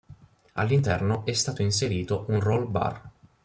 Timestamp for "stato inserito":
1.33-2.25